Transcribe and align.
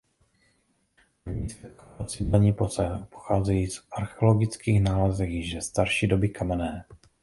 První 1.23 1.49
svědkové 1.49 1.91
osídlení 1.97 2.55
pocházejí 3.09 3.67
v 3.67 3.87
archeologických 3.91 4.81
nálezech 4.81 5.29
již 5.29 5.53
ze 5.53 5.61
starší 5.61 6.07
doby 6.07 6.29
kamenné. 6.29 6.85